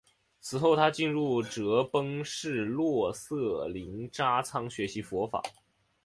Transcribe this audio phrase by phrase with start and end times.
[0.39, 5.43] 此后他进入哲蚌寺洛色林扎仓学习佛法。